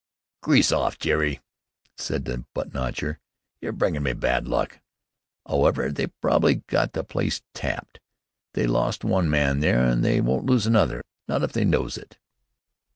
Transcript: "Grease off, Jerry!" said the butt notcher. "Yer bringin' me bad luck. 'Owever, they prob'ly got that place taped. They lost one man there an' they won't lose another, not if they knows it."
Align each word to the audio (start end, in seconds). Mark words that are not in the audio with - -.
"Grease 0.41 0.71
off, 0.71 0.97
Jerry!" 0.97 1.41
said 1.95 2.25
the 2.25 2.43
butt 2.55 2.73
notcher. 2.73 3.19
"Yer 3.61 3.71
bringin' 3.71 4.01
me 4.01 4.13
bad 4.13 4.47
luck. 4.47 4.79
'Owever, 5.45 5.91
they 5.91 6.07
prob'ly 6.07 6.63
got 6.65 6.93
that 6.93 7.07
place 7.09 7.43
taped. 7.53 7.99
They 8.55 8.65
lost 8.65 9.03
one 9.05 9.29
man 9.29 9.59
there 9.59 9.85
an' 9.85 10.01
they 10.01 10.19
won't 10.19 10.47
lose 10.47 10.65
another, 10.65 11.03
not 11.27 11.43
if 11.43 11.51
they 11.51 11.65
knows 11.65 11.99
it." 11.99 12.17